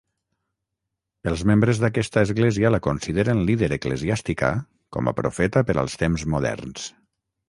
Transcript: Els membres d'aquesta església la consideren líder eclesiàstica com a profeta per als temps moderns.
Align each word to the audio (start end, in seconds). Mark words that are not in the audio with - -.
Els 1.31 1.41
membres 1.49 1.81
d'aquesta 1.83 2.23
església 2.27 2.71
la 2.75 2.79
consideren 2.87 3.43
líder 3.49 3.69
eclesiàstica 3.77 4.49
com 4.97 5.13
a 5.13 5.13
profeta 5.21 5.63
per 5.69 5.77
als 5.83 5.99
temps 6.05 6.25
moderns. 6.37 6.87